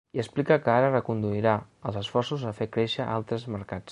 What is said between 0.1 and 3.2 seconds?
I explica que ara reconduirà els esforços a fer créixer